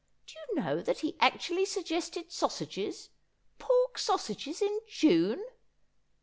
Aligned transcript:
Do 0.25 0.33
you 0.49 0.55
know 0.55 0.81
that 0.81 1.01
he 1.01 1.15
actually 1.19 1.63
suggested 1.63 2.31
sausages— 2.31 3.11
pork 3.59 3.99
sausages 3.99 4.59
in 4.59 4.79
J 4.87 5.09
une 5.09 5.43